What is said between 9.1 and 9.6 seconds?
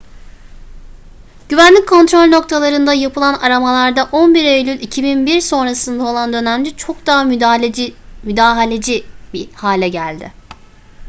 bir